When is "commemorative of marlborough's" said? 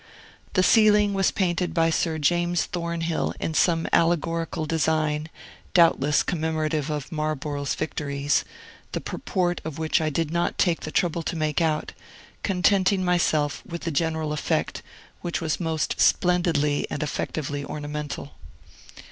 6.23-7.75